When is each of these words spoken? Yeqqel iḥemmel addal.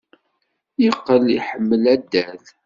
Yeqqel 0.83 1.25
iḥemmel 1.37 1.83
addal. 1.93 2.43